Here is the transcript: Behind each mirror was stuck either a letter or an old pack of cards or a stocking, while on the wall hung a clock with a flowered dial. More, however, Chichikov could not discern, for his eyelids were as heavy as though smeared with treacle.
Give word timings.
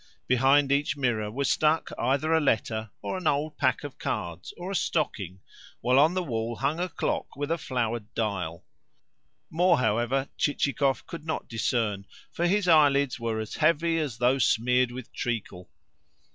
Behind 0.25 0.71
each 0.71 0.97
mirror 0.97 1.29
was 1.29 1.47
stuck 1.47 1.91
either 1.95 2.33
a 2.33 2.39
letter 2.41 2.89
or 3.03 3.17
an 3.17 3.27
old 3.27 3.55
pack 3.59 3.83
of 3.83 3.99
cards 3.99 4.51
or 4.57 4.71
a 4.71 4.75
stocking, 4.75 5.41
while 5.81 5.99
on 5.99 6.15
the 6.15 6.23
wall 6.23 6.55
hung 6.55 6.79
a 6.79 6.89
clock 6.89 7.35
with 7.35 7.51
a 7.51 7.57
flowered 7.59 8.11
dial. 8.15 8.65
More, 9.51 9.77
however, 9.77 10.27
Chichikov 10.39 11.05
could 11.05 11.23
not 11.27 11.47
discern, 11.47 12.07
for 12.31 12.47
his 12.47 12.67
eyelids 12.67 13.19
were 13.19 13.39
as 13.39 13.57
heavy 13.57 13.99
as 13.99 14.17
though 14.17 14.39
smeared 14.39 14.89
with 14.91 15.13
treacle. 15.13 15.69